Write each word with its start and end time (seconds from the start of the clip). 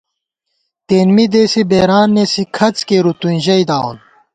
تېن 0.87 1.07
می 1.15 1.25
دېسےبېران 1.33 2.09
نېسی 2.15 2.43
کھڅ 2.55 2.77
کېرُو 2.87 3.11
توئیں 3.19 3.41
ژئیداوون 3.45 3.97